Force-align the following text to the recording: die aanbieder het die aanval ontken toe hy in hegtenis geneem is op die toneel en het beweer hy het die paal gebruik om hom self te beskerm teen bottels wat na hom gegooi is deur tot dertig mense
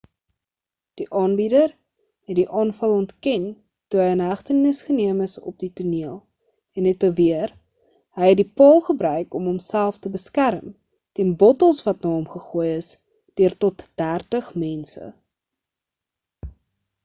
die 0.99 1.05
aanbieder 1.17 1.73
het 2.29 2.37
die 2.37 2.45
aanval 2.61 2.93
ontken 3.01 3.43
toe 3.95 3.99
hy 4.03 4.07
in 4.13 4.23
hegtenis 4.27 4.79
geneem 4.87 5.21
is 5.25 5.35
op 5.51 5.57
die 5.65 5.69
toneel 5.81 6.15
en 6.81 6.87
het 6.91 7.01
beweer 7.05 7.53
hy 8.21 8.31
het 8.31 8.41
die 8.41 8.47
paal 8.63 8.81
gebruik 8.87 9.39
om 9.41 9.51
hom 9.51 9.61
self 9.67 10.01
te 10.07 10.13
beskerm 10.17 10.73
teen 11.21 11.31
bottels 11.45 11.85
wat 11.91 12.03
na 12.07 12.15
hom 12.17 12.27
gegooi 12.37 12.67
is 12.79 12.91
deur 13.41 13.59
tot 13.67 13.87
dertig 14.07 14.51
mense 14.67 15.11